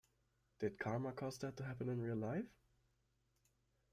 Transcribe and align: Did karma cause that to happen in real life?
Did 0.57 0.79
karma 0.79 1.11
cause 1.13 1.37
that 1.37 1.57
to 1.57 1.63
happen 1.63 1.87
in 1.87 2.01
real 2.01 2.15
life? 2.15 2.47